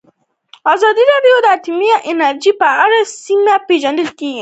[0.73, 4.31] ازادي راډیو د اټومي انرژي په اړه سیمه ییزې پروژې تشریح کړې.